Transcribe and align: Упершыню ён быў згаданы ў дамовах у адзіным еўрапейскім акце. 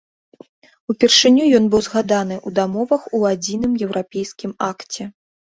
Упершыню 0.93 1.45
ён 1.57 1.67
быў 1.73 1.83
згаданы 1.89 2.35
ў 2.39 2.49
дамовах 2.61 3.01
у 3.19 3.21
адзіным 3.31 3.77
еўрапейскім 3.85 4.51
акце. 4.73 5.03